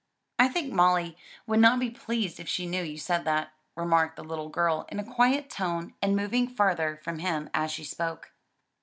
"I 0.39 0.47
think 0.47 0.73
Molly 0.73 1.15
would 1.45 1.59
not 1.59 1.79
be 1.79 1.91
pleased 1.91 2.39
if 2.39 2.49
she 2.49 2.65
knew 2.65 2.81
you 2.81 2.97
said 2.97 3.23
that," 3.25 3.53
remarked 3.75 4.15
the 4.15 4.23
little 4.23 4.49
girl, 4.49 4.87
in 4.89 4.97
a 4.99 5.03
quiet 5.03 5.47
tone, 5.47 5.93
and 6.01 6.15
moving 6.15 6.47
farther 6.47 6.99
from 7.03 7.19
him 7.19 7.51
as 7.53 7.69
she 7.69 7.83
spoke. 7.83 8.31